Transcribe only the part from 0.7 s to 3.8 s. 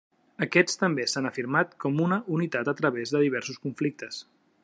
també s'han afirmat com una unitat a través de diversos